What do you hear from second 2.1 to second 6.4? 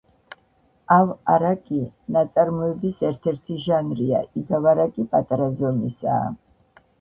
ნაწარმოების ერთ-ერთი ჟანრია. იგავ-არაკი პატარა ზომისაა.